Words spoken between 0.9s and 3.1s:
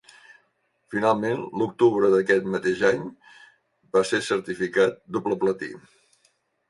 Finalment, l'octubre d'aquest mateix any